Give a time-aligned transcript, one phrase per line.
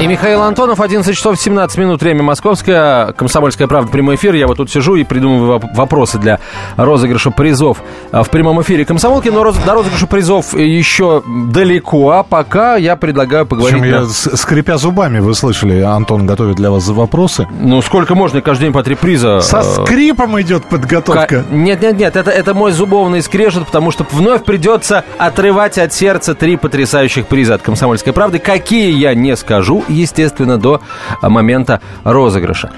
[0.00, 4.34] И Михаил Антонов, 11 часов 17 минут, время московское, «Комсомольская правда», прямой эфир.
[4.34, 6.40] Я вот тут сижу и придумываю вопросы для
[6.76, 12.76] розыгрыша призов а, в прямом эфире «Комсомолки», но до розыгрыша призов еще далеко, а пока
[12.76, 13.78] я предлагаю поговорить...
[13.78, 17.46] Причем я, скрипя зубами, вы слышали, Антон готовит для вас вопросы.
[17.60, 19.42] Ну, сколько можно, каждый день по три приза.
[19.42, 21.44] Со э, скрипом идет подготовка.
[21.50, 27.26] Нет-нет-нет, это, это мой зубовный скрежет, потому что вновь придется отрывать от сердца три потрясающих
[27.26, 28.38] приза от «Комсомольской правды».
[28.38, 30.80] Какие я не скажу, естественно, до
[31.22, 32.70] момента розыгрыша.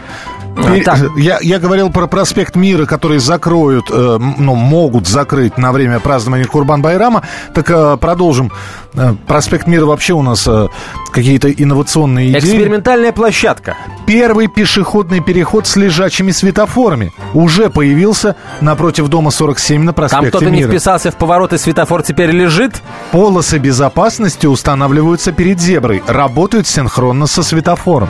[0.84, 0.98] Так.
[1.16, 6.46] Я, я говорил про проспект Мира, который закроют, э, ну, могут закрыть на время празднования
[6.46, 7.22] Курбан-Байрама.
[7.54, 8.52] Так э, продолжим.
[8.94, 10.68] Э, проспект Мира вообще у нас э,
[11.12, 12.38] какие-то инновационные идеи.
[12.38, 13.76] Экспериментальная площадка.
[14.06, 20.50] Первый пешеходный переход с лежачими светофорами уже появился напротив дома 47 на проспекте Там кто-то
[20.50, 20.66] Мира.
[20.66, 22.82] не вписался в поворот, и светофор теперь лежит?
[23.10, 28.08] Полосы безопасности устанавливаются перед зеброй, работают синхронно со светофором.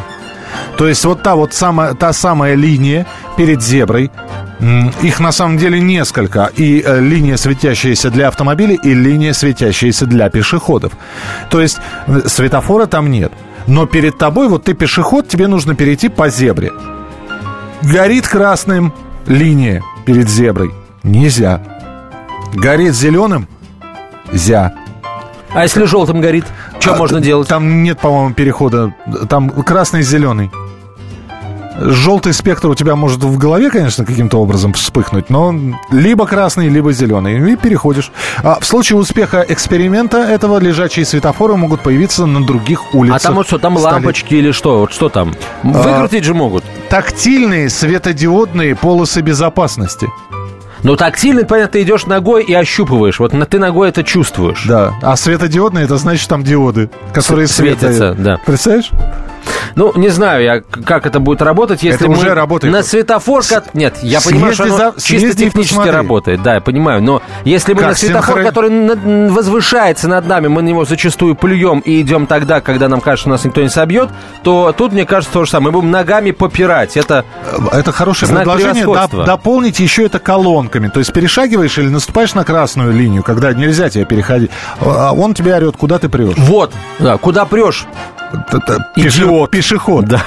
[0.77, 4.11] То есть вот та вот самая, та самая линия перед зеброй,
[5.03, 6.50] их на самом деле несколько.
[6.56, 10.92] И э, линия, светящаяся для автомобилей, и линия, светящаяся для пешеходов.
[11.50, 13.33] То есть э, светофора там нет.
[13.67, 16.70] Но перед тобой, вот ты пешеход, тебе нужно перейти по зебре.
[17.83, 18.92] Горит красным
[19.27, 20.72] линия перед зеброй.
[21.03, 21.61] Нельзя.
[22.55, 23.48] Горит зеленым?
[24.33, 24.72] Зя.
[25.55, 26.45] А если желтым горит,
[26.81, 27.48] что а, можно делать?
[27.48, 28.95] Там нет, по-моему, перехода.
[29.28, 30.50] Там красный зеленый.
[31.78, 35.55] Желтый спектр у тебя может в голове, конечно, каким-то образом вспыхнуть, но
[35.91, 37.53] либо красный, либо зеленый.
[37.53, 38.12] И переходишь.
[38.42, 43.16] А в случае успеха эксперимента этого лежачие светофоры могут появиться на других улицах.
[43.16, 43.92] А там вот что, там столиц.
[43.92, 44.81] лампочки или что?
[44.81, 45.34] Вот что там?
[45.62, 46.64] Выкрутить а, же могут.
[46.89, 50.09] Тактильные светодиодные полосы безопасности.
[50.83, 53.20] Ну, тактильный, понятно, ты идешь ногой и ощупываешь.
[53.20, 54.64] Вот ты ногой это чувствуешь.
[54.66, 54.94] Да.
[55.02, 58.15] А светодиодные, это значит там диоды, которые светятся.
[58.19, 58.41] Да.
[58.44, 58.91] Представляешь?
[59.75, 62.73] Ну, не знаю я, как это будет работать, если это мы уже работает.
[62.73, 63.43] на светофор...
[63.43, 63.62] С...
[63.75, 64.95] Нет, я понимаю, что оно за...
[65.00, 66.43] чисто технически работает.
[66.43, 67.03] Да, я понимаю.
[67.03, 68.45] Но если мы как на светофор, синхрон...
[68.45, 69.33] который над...
[69.33, 73.31] возвышается над нами, мы на него зачастую плюем и идем тогда, когда нам кажется, что
[73.31, 74.11] нас никто не собьет,
[74.43, 75.72] то тут, мне кажется, то же самое.
[75.72, 76.97] Мы будем ногами попирать.
[76.97, 77.25] Это,
[77.72, 78.84] это хорошее знак предложение.
[78.84, 80.89] Доп- дополнить еще это колонками.
[80.89, 84.51] То есть перешагиваешь или наступаешь на красную линию, когда нельзя тебе переходить.
[84.81, 86.34] А он тебе орет, куда ты прешь.
[86.37, 87.87] Вот, да, куда прешь.
[88.97, 89.50] Идиот.
[89.50, 90.04] Пешеход.
[90.06, 90.22] Да.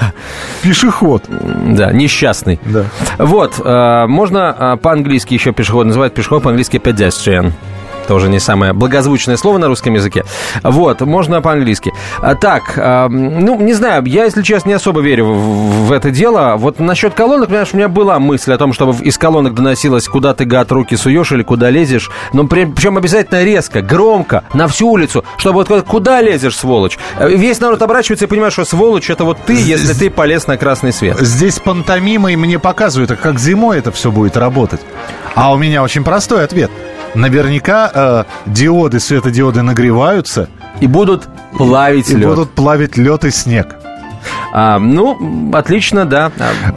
[0.61, 1.23] Пешеход.
[1.29, 2.59] Да, несчастный.
[2.65, 2.85] Да.
[3.17, 7.51] Вот, э, можно э, по-английски еще пешеход называть пешеход по-английски pedestrian
[8.05, 10.23] тоже не самое благозвучное слово на русском языке.
[10.63, 11.91] Вот, можно по-английски.
[12.21, 12.73] А, так,
[13.09, 16.55] ну, не знаю, я, если честно, не особо верю в, в это дело.
[16.57, 20.33] Вот насчет колонок, понимаешь, у меня была мысль о том, чтобы из колонок доносилось, куда
[20.33, 22.09] ты, гад, руки суешь или куда лезешь.
[22.33, 26.97] Но при, причем обязательно резко, громко, на всю улицу, чтобы вот куда лезешь, сволочь.
[27.19, 30.93] Весь народ оборачивается и понимает, что сволочь это вот ты, если ты полез на красный
[30.93, 31.19] свет.
[31.19, 34.81] Здесь пантомимой мне показывают, как зимой это все будет работать.
[35.35, 36.71] А у меня очень простой ответ.
[37.15, 40.49] Наверняка э, диоды, светодиоды нагреваются.
[40.79, 41.27] И будут
[41.57, 42.29] плавить и лед.
[42.29, 43.75] будут плавить лед и снег.
[44.51, 46.31] А, ну, отлично, да.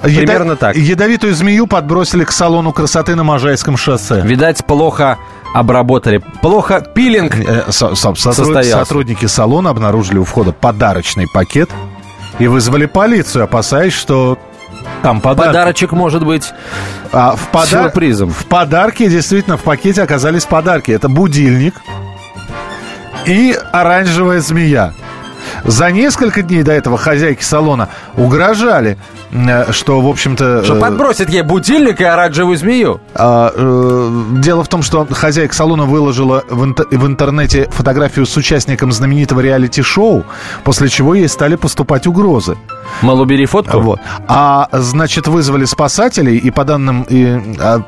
[0.04, 0.20] Еда...
[0.20, 0.76] Примерно так.
[0.76, 4.20] Ядовитую змею подбросили к салону красоты на Можайском шоссе.
[4.20, 5.18] Видать, плохо
[5.54, 6.22] обработали.
[6.42, 8.84] Плохо пилинг э, со, со, состоялся.
[8.84, 11.70] Сотрудники салона обнаружили у входа подарочный пакет
[12.38, 14.38] и вызвали полицию, опасаясь, что
[15.02, 15.52] там подарок.
[15.52, 16.52] Подарочек может быть
[17.12, 17.84] а, в подар...
[17.84, 18.30] сюрпризом.
[18.30, 20.90] В подарке, действительно, в пакете оказались подарки.
[20.90, 21.74] Это будильник
[23.26, 24.94] и оранжевая змея.
[25.64, 28.98] За несколько дней до этого хозяйки салона угрожали,
[29.30, 30.64] э, что, в общем-то...
[30.64, 33.00] Что э, подбросит ей будильник и оранжевую змею.
[33.14, 38.36] А, э, дело в том, что хозяйка салона выложила в, интер- в интернете фотографию с
[38.36, 40.24] участником знаменитого реалити-шоу,
[40.64, 42.56] после чего ей стали поступать угрозы.
[43.02, 43.80] Мол, убери фотку.
[43.80, 44.00] Вот.
[44.26, 47.80] А, значит, вызвали спасателей, и по данным, и, а,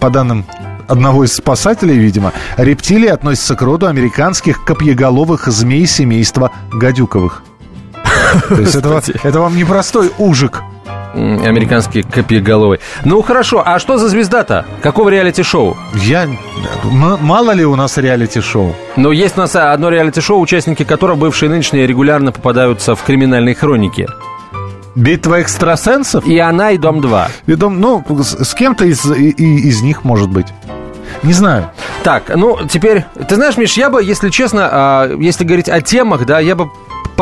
[0.00, 0.44] по данным
[0.88, 7.42] одного из спасателей, видимо, рептилии относятся к роду американских копьеголовых змей семейства гадюковых.
[8.48, 10.62] То есть это, это вам не простой ужик.
[11.14, 12.80] Американский копьеголовый.
[13.04, 14.64] Ну хорошо, а что за звезда-то?
[14.82, 15.76] Какого реалити-шоу?
[15.94, 16.26] Я...
[16.84, 18.74] Мало ли у нас реалити-шоу?
[18.96, 23.54] Ну, есть у нас одно реалити-шоу, участники которого, бывшие и нынешние, регулярно попадаются в криминальные
[23.54, 24.06] хроники.
[24.94, 26.26] Битва экстрасенсов?
[26.26, 27.28] И она, и Дом-2.
[27.46, 30.46] И Дом, ну, с, с кем-то из, и, из них, может быть.
[31.22, 31.70] Не знаю.
[32.02, 36.26] Так, ну, теперь, ты знаешь, Миш, я бы, если честно, а, если говорить о темах,
[36.26, 36.70] да, я бы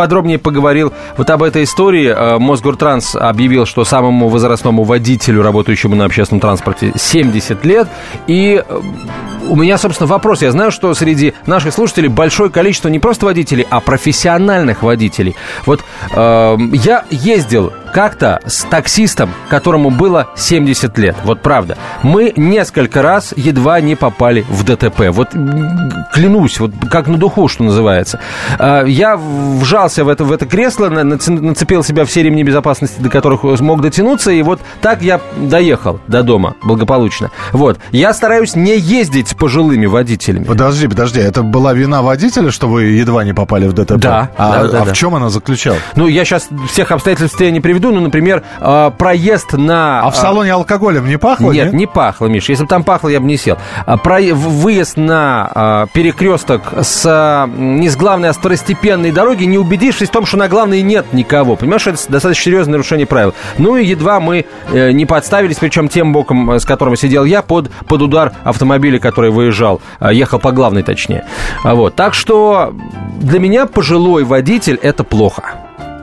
[0.00, 2.08] поподробнее поговорил вот об этой истории.
[2.08, 7.86] Э, Мосгортранс объявил, что самому возрастному водителю, работающему на общественном транспорте, 70 лет.
[8.26, 8.80] И э,
[9.46, 10.40] у меня, собственно, вопрос.
[10.40, 15.36] Я знаю, что среди наших слушателей большое количество не просто водителей, а профессиональных водителей.
[15.66, 21.16] Вот э, я ездил как-то с таксистом, которому было 70 лет.
[21.24, 21.76] Вот правда.
[22.02, 25.10] Мы несколько раз едва не попали в ДТП.
[25.10, 25.30] Вот
[26.12, 28.20] клянусь, вот как на духу, что называется.
[28.58, 33.40] Э, я вжался в это, в это кресло, нацепил себя все ремни безопасности, до которых
[33.56, 37.30] смог дотянуться, и вот так я доехал до дома благополучно.
[37.52, 37.78] Вот.
[37.90, 40.44] Я стараюсь не ездить пожилыми водителями.
[40.44, 43.96] Подожди, подожди, это была вина водителя, что вы едва не попали в ДТП?
[43.96, 44.30] Да.
[44.36, 44.92] А, да, да, а да.
[44.92, 45.80] в чем она заключалась?
[45.96, 50.02] Ну, я сейчас всех обстоятельств я не приведу, ну, например, а, проезд на...
[50.02, 51.50] А в салоне алкоголем не пахло?
[51.50, 52.48] Нет, не пахло, Миш.
[52.48, 53.58] Если бы там пахло, я бы не сел.
[53.86, 54.20] А, про...
[54.20, 60.26] Выезд на перекресток с не с главной, а с второстепенной дороги, не убедившись в том,
[60.26, 61.56] что на главной нет никого.
[61.56, 63.34] Понимаешь, это достаточно серьезное нарушение правил.
[63.58, 67.70] Ну и едва мы э, не подставились, причем тем боком, с которым сидел я, под,
[67.70, 71.24] под удар автомобиля, который выезжал, а, ехал по главной точнее.
[71.64, 71.94] Вот.
[71.94, 72.74] Так что
[73.20, 75.59] для меня пожилой водитель– это плохо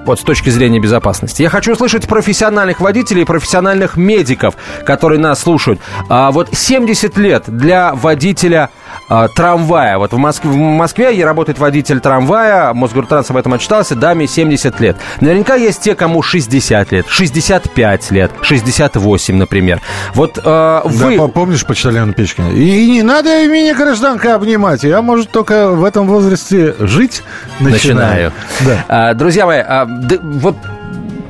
[0.08, 1.42] вот с точки зрения безопасности.
[1.42, 4.56] Я хочу услышать профессиональных водителей, профессиональных медиков,
[4.86, 5.80] которые нас слушают.
[6.10, 8.70] А вот 70 лет для водителя
[9.10, 9.98] а, трамвая.
[9.98, 14.98] Вот в Москве, в Москве работает водитель трамвая, Мосгортранс об этом отчитался, даме 70 лет.
[15.22, 19.82] Наверняка есть те, кому 60 лет, 65 лет, 68, например.
[20.14, 21.18] Вот э, вы...
[21.18, 22.50] Да, помнишь почтальон Печкина?
[22.50, 24.84] И, и не надо меня, гражданка, обнимать.
[24.84, 27.24] Я, может, только в этом возрасте жить
[27.60, 28.32] начинаю.
[28.32, 28.34] начинаю.
[28.66, 28.86] Да.
[28.88, 30.56] А, друзья мои, а, да, вот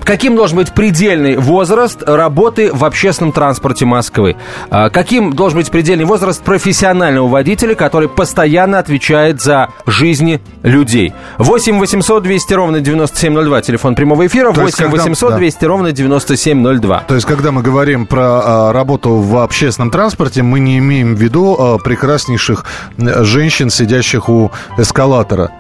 [0.07, 4.37] Каким должен быть предельный возраст работы в общественном транспорте Москвы?
[4.69, 11.13] А, каким должен быть предельный возраст профессионального водителя, который постоянно отвечает за жизни людей?
[11.39, 15.67] 8 800 200 ровно 9702, телефон прямого эфира, 8 800 200 да.
[15.67, 16.99] ровно 9702.
[17.05, 21.21] То есть, когда мы говорим про а, работу в общественном транспорте, мы не имеем в
[21.21, 22.63] виду а, прекраснейших
[22.97, 25.51] женщин, сидящих у эскалатора.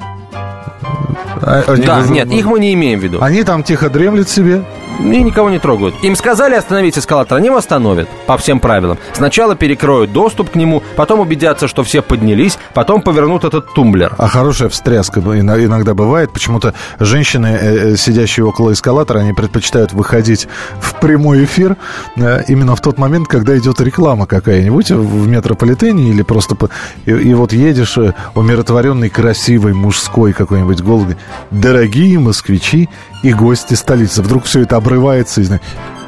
[1.41, 3.19] А, они да, нет, их мы не имеем в виду.
[3.21, 4.63] Они там тихо дремлют себе
[4.99, 5.95] и никого не трогают.
[6.03, 8.97] Им сказали остановить эскалатор, они его остановят по всем правилам.
[9.13, 14.13] Сначала перекроют доступ к нему, потом убедятся, что все поднялись, потом повернут этот тумблер.
[14.17, 16.31] А хорошая встряска иногда бывает.
[16.31, 20.47] Почему-то женщины, э, э, сидящие около эскалатора, они предпочитают выходить
[20.79, 21.77] в прямой эфир
[22.15, 26.55] э, именно в тот момент, когда идет реклама какая-нибудь в метрополитене или просто...
[27.05, 27.97] И, и вот едешь
[28.35, 30.97] умиротворенный, красивый, мужской какой-нибудь голос.
[31.51, 32.89] Дорогие москвичи,
[33.23, 34.21] и гости столицы.
[34.21, 35.41] Вдруг все это обрывается.
[35.41, 35.47] И...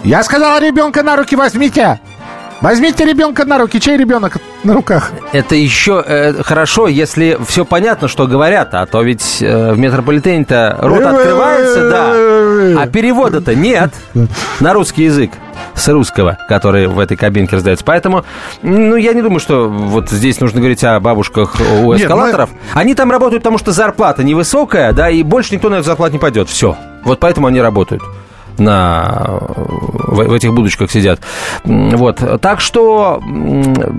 [0.04, 2.00] Я сказала, ребенка на руки возьмите!
[2.62, 5.12] Возьмите ребенка на руки, чей ребенок на руках?
[5.32, 10.78] Это еще э, хорошо, если все понятно, что говорят, а то ведь э, в метрополитене-то
[10.82, 13.94] рот открывается, да, а перевода-то нет
[14.60, 15.32] на русский язык
[15.80, 17.86] с русского, который в этой кабинке раздается.
[17.86, 18.26] Поэтому,
[18.62, 22.52] ну, я не думаю, что вот здесь нужно говорить о бабушках у эскалаторов.
[22.52, 22.82] Нет, мы...
[22.82, 26.20] Они там работают, потому что зарплата невысокая, да, и больше никто на эту зарплату не
[26.20, 26.50] пойдет.
[26.50, 26.78] Все.
[27.04, 28.04] Вот поэтому они работают
[28.60, 31.20] на, в, в этих будочках сидят.
[31.64, 32.22] Вот.
[32.42, 33.22] Так что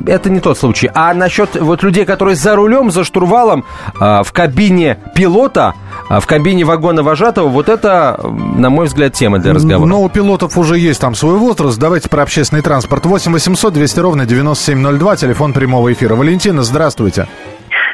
[0.06, 0.90] это не тот случай.
[0.94, 3.64] А насчет вот людей, которые за рулем, за штурвалом,
[3.98, 5.74] а, в кабине пилота,
[6.08, 9.88] а, в кабине вагона вожатого, вот это, на мой взгляд, тема для разговора.
[9.88, 11.78] Но у пилотов уже есть там свой возраст.
[11.78, 13.06] Давайте про общественный транспорт.
[13.06, 16.14] 8 800 200 ровно 9702, телефон прямого эфира.
[16.14, 17.26] Валентина, здравствуйте.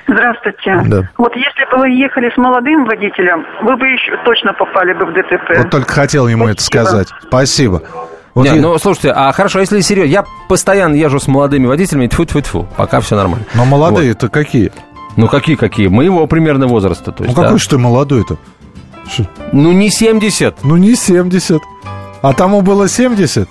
[0.08, 0.82] Здравствуйте.
[0.86, 1.10] Да.
[1.18, 5.12] Вот если бы вы ехали с молодым водителем, вы бы еще точно попали бы в
[5.12, 5.58] ДТП.
[5.58, 6.52] Вот только хотел ему Спасибо.
[6.52, 7.08] это сказать.
[7.22, 7.82] Спасибо.
[8.34, 8.60] Вот Нет, я...
[8.60, 12.68] ну, слушайте, а хорошо, если серьезно, я постоянно езжу с молодыми водителями, тьфу тьфу тьфу
[12.76, 13.46] пока все нормально.
[13.54, 14.32] Но молодые-то вот.
[14.32, 14.72] какие?
[15.16, 15.88] Ну, какие-какие?
[15.88, 17.12] Моего примерно возраста.
[17.12, 17.62] То есть, ну, какой да?
[17.62, 18.36] же ты молодой-то?
[19.52, 20.64] Ну, не 70.
[20.64, 21.62] Ну, не 70.
[22.22, 23.48] А тому было 70?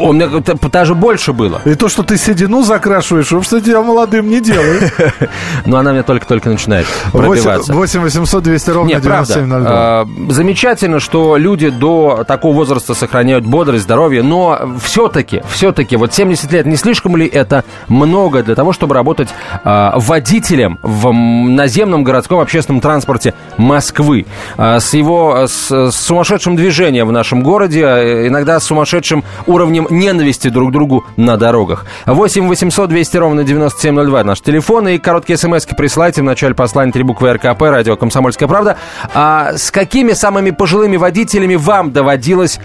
[0.00, 0.28] У меня
[0.72, 1.60] даже больше было.
[1.64, 4.90] И то, что ты седину закрашиваешь, в кстати, я молодым не делаю.
[5.64, 7.72] Но она мне только-только начинает пробиваться.
[7.72, 10.06] 8 800 200 ровно Нет, правда.
[10.28, 16.66] Замечательно, что люди до такого возраста сохраняют бодрость, здоровье, но все-таки, все-таки, вот 70 лет,
[16.66, 19.28] не слишком ли это много для того, чтобы работать
[19.64, 24.26] а, водителем в наземном городском общественном транспорте Москвы?
[24.56, 30.48] А, с его с сумасшедшим движением в нашем городе, а, иногда с сумасшедшим уровнем ненависти
[30.48, 31.86] друг к другу на дорогах.
[32.06, 37.02] 8 800 200 ровно 9702 наш телефон и короткие смс присылайте в начале послания три
[37.02, 38.76] буквы РКП, радио «Комсомольская правда».
[39.14, 42.58] А с какими самыми пожилыми водителями вам доводилось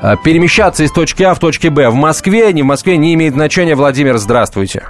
[0.00, 1.88] а, перемещаться из точки А в точке Б?
[1.88, 3.74] В Москве, не в Москве, не имеет значения.
[3.74, 4.84] Владимир, здравствуйте.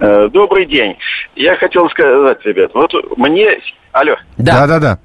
[0.00, 0.96] Э, добрый день.
[1.34, 3.58] Я хотел сказать, ребят, вот мне...
[3.92, 4.16] Алло.
[4.36, 4.98] Да, да, да.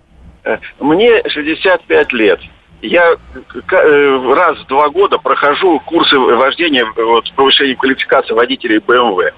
[0.44, 2.40] Э, мне 65 лет.
[2.84, 9.34] Я э, раз в два года прохожу курсы вождения, вот, повышения квалификации водителей БМВ.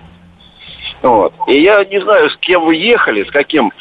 [1.04, 1.32] Вот.
[1.48, 3.72] И я не знаю, с кем вы ехали, с каким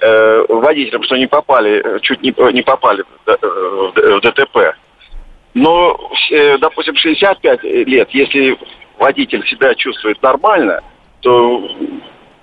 [0.00, 4.76] э, водителем, что не попали, чуть не, не попали в, в, в ДТП.
[5.54, 5.98] Но,
[6.30, 8.58] э, допустим, 65 лет, если
[8.98, 10.82] водитель себя чувствует нормально,
[11.20, 11.66] то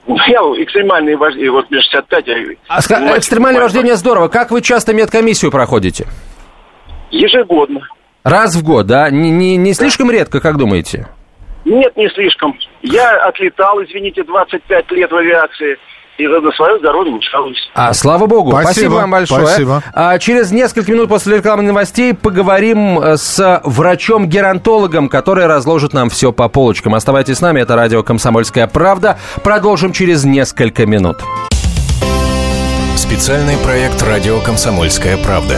[0.08, 2.26] я экстремальные вождение, вот мне 65.
[2.68, 2.80] А,
[3.20, 4.30] экстремальное вождение здорово.
[4.30, 6.08] Как вы часто медкомиссию проходите?
[7.12, 7.82] Ежегодно.
[8.24, 9.10] Раз в год, да?
[9.10, 10.14] Не, не, не слишком да.
[10.14, 11.08] редко, как думаете?
[11.66, 12.58] Нет, не слишком.
[12.82, 15.78] Я отлетал, извините, 25 лет в авиации
[16.18, 17.72] и на свое здоровье жалуюсь.
[17.74, 18.52] А, слава богу.
[18.52, 19.48] Спасибо, спасибо вам большое.
[19.48, 19.84] Спасибо.
[19.94, 26.32] А, через несколько минут после рекламных новостей поговорим э, с врачом-геронтологом, который разложит нам все
[26.32, 26.96] по полочкам.
[26.96, 29.18] Оставайтесь с нами, это радио «Комсомольская правда».
[29.44, 31.18] Продолжим через несколько минут.
[32.96, 35.58] Специальный проект «Радио Комсомольская правда».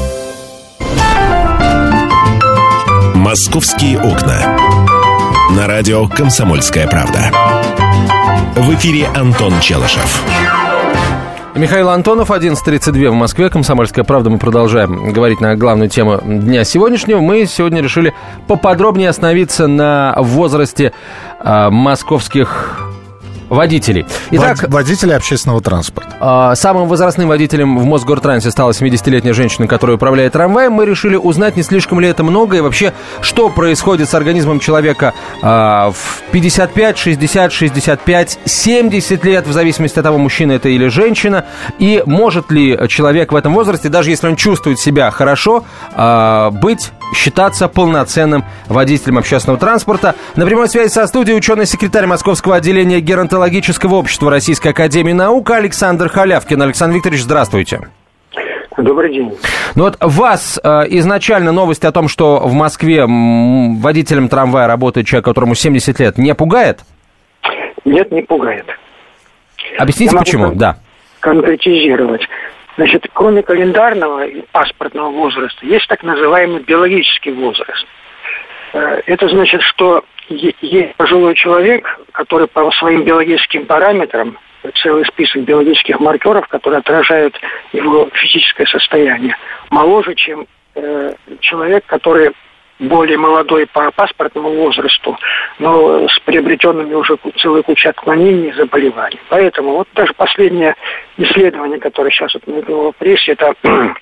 [3.21, 4.57] «Московские окна».
[5.55, 7.31] На радио «Комсомольская правда».
[8.55, 10.23] В эфире Антон Челышев.
[11.53, 13.51] Михаил Антонов, 11.32 в Москве.
[13.51, 14.31] Комсомольская правда.
[14.31, 17.19] Мы продолжаем говорить на главную тему дня сегодняшнего.
[17.19, 18.15] Мы сегодня решили
[18.47, 20.91] поподробнее остановиться на возрасте
[21.41, 22.79] э, московских
[23.51, 24.05] водителей.
[24.31, 26.15] Итак, водители общественного транспорта.
[26.19, 30.71] А, самым возрастным водителем в Мосгортрансе стала 70-летняя женщина, которая управляет трамваем.
[30.71, 35.13] Мы решили узнать, не слишком ли это много, и вообще, что происходит с организмом человека
[35.41, 41.45] а, в 55, 60, 65, 70 лет, в зависимости от того, мужчина это или женщина,
[41.77, 46.91] и может ли человек в этом возрасте, даже если он чувствует себя хорошо, а, быть
[47.13, 50.15] считаться полноценным водителем общественного транспорта.
[50.35, 56.61] На прямой связи со студией ученый-секретарь Московского отделения геронтологического общества Российской Академии Наук Александр Халявкин.
[56.61, 57.81] Александр Викторович, здравствуйте.
[58.77, 59.37] Добрый день.
[59.75, 65.25] Ну вот вас э, изначально новость о том, что в Москве водителем трамвая работает человек,
[65.25, 66.79] которому 70 лет, не пугает?
[67.83, 68.65] Нет, не пугает.
[69.77, 70.53] Объясните, почему?
[70.53, 70.77] Да.
[71.19, 72.21] Конкретизировать.
[72.81, 77.85] Значит, кроме календарного и паспортного возраста, есть так называемый биологический возраст.
[78.73, 84.35] Э, это значит, что есть пожилой человек, который по своим биологическим параметрам,
[84.81, 87.39] целый список биологических маркеров, которые отражают
[87.71, 89.37] его физическое состояние,
[89.69, 92.31] моложе, чем э, человек, который
[92.81, 95.17] более молодой по паспортному возрасту,
[95.59, 99.19] но с приобретенными уже целой кучей отклонений и заболеваний.
[99.29, 100.75] Поэтому вот даже последнее
[101.17, 103.53] исследование, которое сейчас вот в прессе, это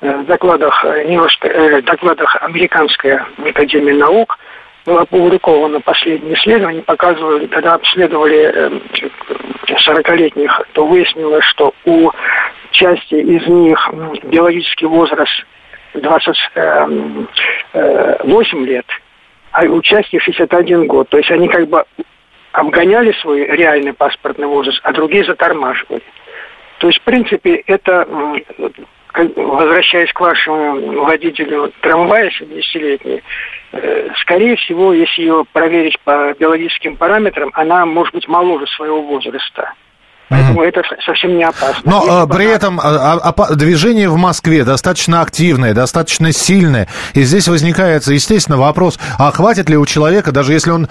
[0.00, 4.38] э, докладах, э, докладах Американской Академии наук,
[4.84, 8.80] было опубликовано последнее исследование, показывали, когда обследовали
[9.88, 12.10] 40-летних, э, то выяснилось, что у
[12.72, 13.90] части из них
[14.24, 15.46] биологический возраст
[15.94, 17.28] 28
[17.74, 18.86] эм, лет,
[19.52, 21.08] а участие 61 год.
[21.08, 21.84] То есть они как бы
[22.52, 26.02] обгоняли свой реальный паспортный возраст, а другие затормаживали.
[26.78, 28.06] То есть, в принципе, это,
[29.14, 33.22] возвращаясь к вашему водителю трамвая 70-летней,
[33.72, 39.72] э, скорее всего, если ее проверить по биологическим параметрам, она может быть моложе своего возраста.
[40.34, 40.68] Поэтому mm-hmm.
[40.68, 41.82] это совсем не опасно.
[41.84, 46.88] Но а, при этом а, а, движение в Москве достаточно активное, достаточно сильное.
[47.14, 50.88] И здесь возникает, естественно, вопрос, а хватит ли у человека, даже если он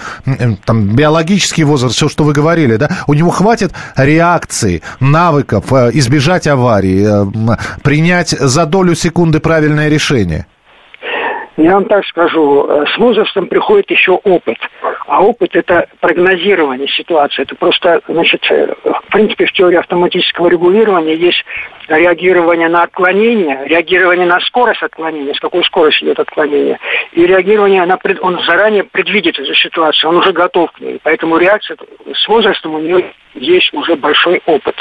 [0.66, 6.48] там, биологический возраст, все, что вы говорили, да, у него хватит реакции, навыков э, избежать
[6.48, 10.46] аварии, э, принять за долю секунды правильное решение?
[11.58, 14.58] Я вам так скажу, э, с возрастом приходит еще опыт.
[15.06, 17.44] А опыт– это прогнозирование ситуации.
[17.44, 21.46] Это просто, значит, э, в принципе, в теории автоматического регулирования есть
[21.88, 26.80] реагирование на отклонение, реагирование на скорость отклонения, с какой скоростью идет отклонение,
[27.14, 27.98] и реагирование на...
[27.98, 28.20] Пред...
[28.22, 31.00] Он заранее предвидит эту ситуацию, он уже готов к ней.
[31.04, 31.78] Поэтому реакция
[32.14, 33.02] с возрастом у него
[33.36, 34.76] есть уже большой опыт.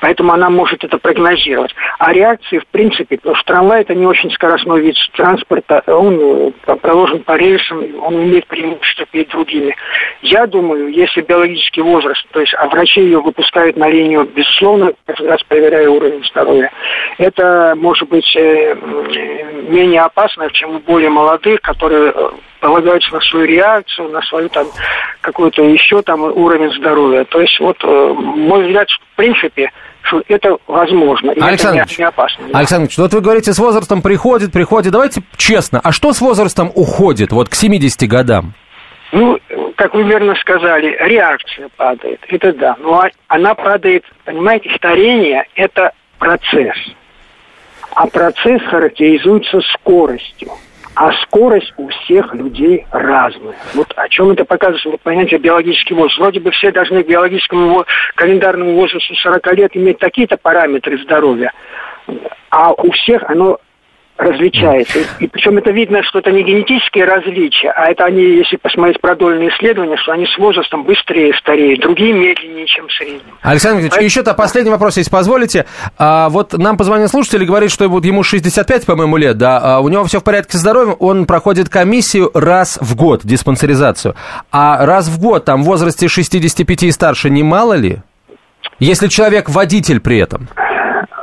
[0.00, 1.74] поэтому она может это прогнозировать.
[1.98, 6.76] А реакции, в принципе, потому что трамвай это не очень скоростной вид транспорта, он э,
[6.76, 9.74] проложен по рельсам, он имеет преимущество перед другими.
[10.22, 15.42] Я думаю, если биологический возраст, то есть, а врачи ее выпускают на линию, безусловно, раз
[15.44, 16.24] проверяя уровень
[17.18, 18.74] это может быть э,
[19.68, 22.30] менее опасно, чем у более молодых, которые э,
[22.60, 24.66] полагаются на свою реакцию, на свою там
[25.20, 27.24] какой-то еще там уровень здоровья.
[27.24, 29.70] То есть вот мой взгляд, в принципе,
[30.02, 31.30] что это возможно.
[31.30, 32.44] И Александр, это не, не опасно.
[32.48, 32.58] Да.
[32.58, 34.92] Александр, вот вы говорите, с возрастом приходит, приходит.
[34.92, 38.54] Давайте честно, а что с возрастом уходит вот к 70 годам?
[39.12, 39.38] Ну,
[39.76, 42.20] как вы верно сказали, реакция падает.
[42.28, 42.76] Это да.
[42.78, 45.92] Но она падает, понимаете, старение– это
[46.22, 46.76] процесс.
[47.94, 50.52] А процесс характеризуется скоростью.
[50.94, 53.56] А скорость у всех людей разная.
[53.74, 56.18] Вот о чем это показывает вот понятие биологический возраст.
[56.18, 61.52] Вроде бы все должны к биологическому календарному возрасту 40 лет иметь такие-то параметры здоровья,
[62.50, 63.58] а у всех оно
[64.16, 64.98] различается.
[64.98, 69.00] И, и причем это видно, что это не генетические различия, а это они, если посмотреть
[69.00, 73.22] продольные исследования, что они с возрастом быстрее стареют, другие медленнее, чем в среднем.
[73.42, 74.06] Александр Ильич, Поэтому...
[74.06, 75.66] еще-то последний вопрос, если позволите.
[75.98, 79.80] А, вот нам позвонил слушатель и говорит, что вот ему 65, по-моему, лет, да, а
[79.80, 84.14] у него все в порядке с здоровьем, он проходит комиссию раз в год, диспансеризацию.
[84.50, 87.98] А раз в год, там, в возрасте 65 и старше, не мало ли?
[88.78, 90.48] Если человек водитель при этом.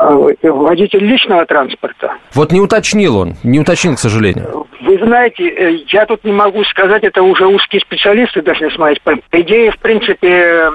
[0.10, 2.13] А, водитель личного транспорта.
[2.34, 4.66] Вот не уточнил он, не уточнил, к сожалению.
[4.81, 9.01] Вы знаете, э, я тут не могу сказать, это уже узкие специалисты должны смотреть.
[9.01, 10.69] По идее, в принципе, э,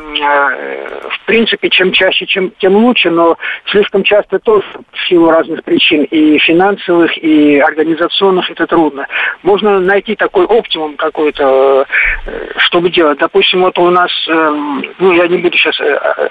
[1.08, 3.38] в принципе, чем чаще, чем, тем лучше, но
[3.70, 9.06] слишком часто тоже в силу разных причин, и финансовых, и организационных, это трудно.
[9.42, 11.86] Можно найти такой оптимум какой-то,
[12.26, 13.18] э, чтобы делать.
[13.18, 15.78] Допустим, вот у нас, ну, я не буду сейчас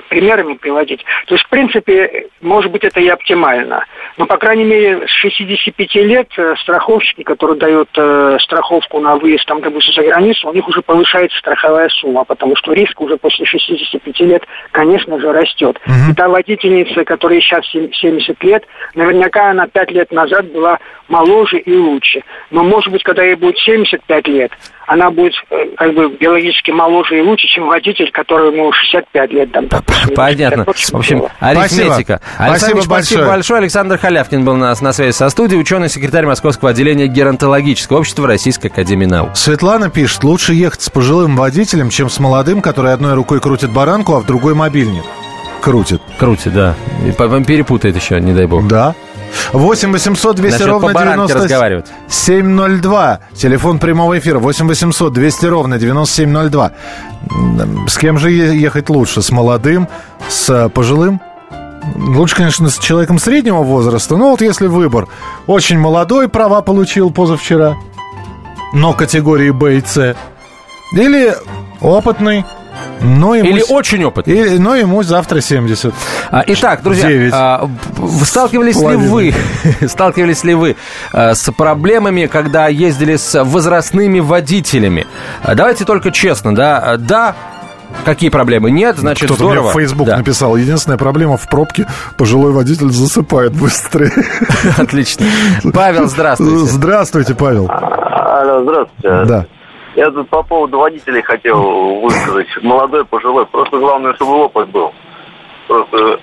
[0.10, 1.04] примерами приводить.
[1.26, 3.86] То есть, в принципе, может быть, это и оптимально.
[4.18, 6.28] Но, по крайней мере, с 65 лет
[6.58, 10.82] страховщики, которые дают дают э, страховку на выезд, там, допустим, за границу, у них уже
[10.82, 15.80] повышается страховая сумма, потому что риск уже после 65 лет, конечно же, растет.
[15.86, 16.12] Угу.
[16.12, 18.66] И та водительница, которая сейчас 70 лет,
[18.96, 22.24] наверняка она 5 лет назад была моложе и лучше.
[22.52, 24.52] Но, может быть, когда ей будет 75 лет,
[24.88, 29.52] она будет э, как бы биологически моложе и лучше, чем водитель, которому 65 лет.
[29.52, 29.68] Там,
[30.16, 30.66] Понятно.
[30.66, 32.20] В общем, арифметика.
[32.22, 32.22] Спасибо.
[32.38, 33.26] Александр, спасибо большое.
[33.26, 33.58] большое.
[33.60, 38.68] Александр Халявкин был у нас на связи со студией, ученый-секретарь Московского отделения геронтологического общества Российской
[38.68, 39.36] Академии Наук.
[39.36, 44.14] Светлана пишет, лучше ехать с пожилым водителем, чем с молодым, который одной рукой крутит баранку,
[44.14, 45.04] а в другой мобильник.
[45.62, 46.02] Крутит.
[46.20, 46.76] Крутит, да.
[47.08, 48.68] И перепутает еще, не дай бог.
[48.68, 48.96] Да.
[49.54, 53.20] 8 800 200 Насчет ровно 9702.
[53.34, 56.72] Телефон прямого эфира 8 800 200 ровно 9702.
[57.88, 59.22] С кем же ехать лучше?
[59.22, 59.88] С молодым?
[60.28, 61.22] С пожилым?
[61.96, 64.18] Лучше, конечно, с человеком среднего возраста.
[64.18, 65.08] Но вот если выбор.
[65.48, 67.76] Очень молодой, права получил позавчера,
[68.74, 70.16] но категории Б и С.
[70.94, 71.36] Или
[71.82, 72.46] опытный,
[73.04, 74.56] но ему, Или очень опытный.
[74.56, 75.94] И, но ему завтра 70.
[76.32, 77.34] А, итак, друзья, 9.
[77.34, 77.70] А,
[78.24, 79.34] сталкивались ли вы,
[79.88, 80.76] сталкивались ли вы
[81.12, 85.06] а, с проблемами, когда ездили с возрастными водителями?
[85.42, 87.36] А, давайте только честно, да, да,
[88.06, 88.72] Какие проблемы?
[88.72, 89.62] Нет, значит, Кто-то здорово.
[89.62, 90.18] мне в Facebook да.
[90.18, 90.56] написал.
[90.56, 91.86] Единственная проблема в пробке
[92.18, 94.12] пожилой водитель засыпает быстрее.
[94.78, 95.26] Отлично.
[95.74, 96.66] Павел, здравствуйте.
[96.66, 97.70] Здравствуйте, Павел.
[97.70, 99.26] Алло, здравствуйте.
[99.26, 99.46] Да.
[99.96, 102.48] Я тут по поводу водителей хотел высказать.
[102.62, 103.46] Молодой, пожилой.
[103.46, 104.92] Просто главное, чтобы опыт был.
[105.68, 106.20] Просто...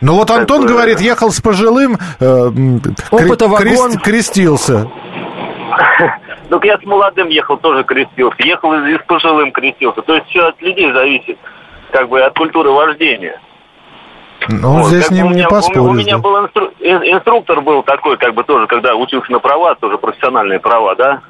[0.00, 2.50] Ну вот Антон говорит, ехал с пожилым, э,
[3.10, 4.90] Опыта кре- крест, крестился.
[6.48, 8.42] Так я с молодым ехал, тоже крестился.
[8.42, 10.00] Ехал и с пожилым крестился.
[10.00, 11.38] То есть все от людей зависит,
[11.90, 13.38] как бы от культуры вождения.
[14.48, 14.86] Ну, вот.
[14.86, 15.82] здесь не, меня, не поспоришь.
[15.82, 19.74] У, у меня был инстру, инструктор был такой, как бы тоже, когда учился на права,
[19.74, 21.20] тоже профессиональные права, да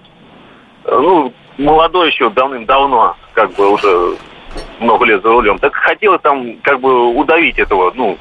[0.90, 4.16] ну, молодой еще давным-давно, как бы уже
[4.80, 8.18] много лет за рулем, так хотелось там как бы удавить этого, ну,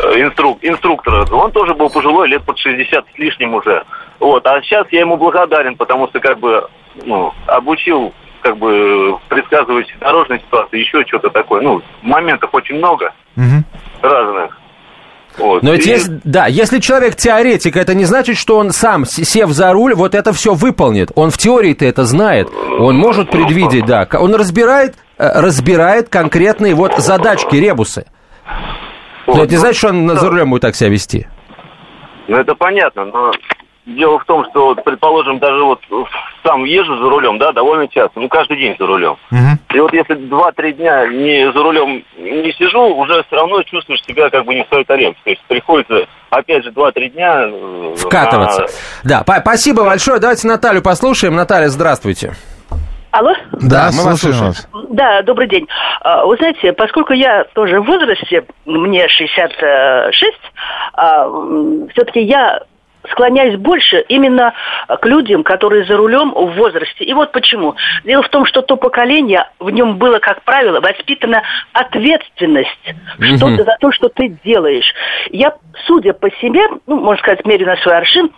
[0.00, 1.26] э, инструк, инструктора.
[1.30, 3.84] Он тоже был пожилой, лет под 60 с лишним уже.
[4.18, 6.68] Вот, а сейчас я ему благодарен, потому что как бы,
[7.04, 11.60] ну, обучил как бы предсказывать дорожные ситуации, еще что-то такое.
[11.60, 13.64] Ну, моментов очень много угу.
[14.00, 14.47] разных.
[15.38, 15.62] Вот.
[15.62, 15.90] Но ведь и...
[15.90, 20.14] есть, да, если человек теоретик, это не значит, что он сам, сев за руль, вот
[20.14, 21.10] это все выполнит.
[21.14, 22.48] Он в теории-то это знает.
[22.78, 24.06] Он может предвидеть, да.
[24.12, 28.06] Он разбирает, э, разбирает конкретные вот задачки, ребусы.
[29.26, 29.36] Вот.
[29.36, 31.28] Но это не значит, что он за рулем будет так себя вести.
[32.28, 33.30] Ну, это понятно, но
[33.88, 35.80] дело в том, что, предположим, даже вот
[36.44, 39.16] сам езжу за рулем, да, довольно часто, ну, каждый день за рулем.
[39.30, 39.74] Угу.
[39.74, 44.30] И вот если два-три дня не за рулем не сижу, уже все равно чувствуешь себя
[44.30, 45.18] как бы не в своей тарелке.
[45.24, 47.48] То есть приходится, опять же, два-три дня...
[47.48, 48.66] Э, Вкатываться.
[49.04, 49.22] На...
[49.24, 50.20] Да, спасибо большое.
[50.20, 51.34] Давайте Наталью послушаем.
[51.34, 52.32] Наталья, здравствуйте.
[53.10, 53.32] Алло?
[53.52, 54.48] Да, мы вас слушаем.
[54.48, 54.68] Вас.
[54.90, 55.66] Да, добрый день.
[56.02, 60.34] А, вы знаете, поскольку я тоже в возрасте, мне 66,
[60.92, 61.28] а,
[61.92, 62.60] все-таки я
[63.10, 64.54] склоняюсь больше именно
[64.88, 67.04] к людям, которые за рулем в возрасте.
[67.04, 67.74] И вот почему.
[68.04, 71.42] Дело в том, что то поколение, в нем было, как правило, воспитана
[71.72, 73.36] ответственность угу.
[73.36, 74.92] что за то, что ты делаешь.
[75.30, 75.54] Я,
[75.86, 78.30] судя по себе, ну, можно сказать, мерю на свой аршин,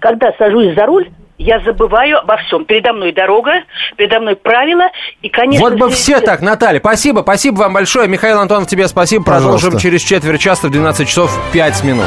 [0.00, 2.64] когда сажусь за руль, я забываю обо всем.
[2.64, 3.62] Передо мной дорога,
[3.96, 4.88] передо мной правила,
[5.22, 5.68] и, конечно...
[5.68, 6.80] Вот бы все так, Наталья.
[6.80, 8.08] Спасибо, спасибо вам большое.
[8.08, 9.24] Михаил Антонов, тебе спасибо.
[9.24, 9.68] Пожалуйста.
[9.68, 12.06] Продолжим через четверть часа в 12 часов 5 минут.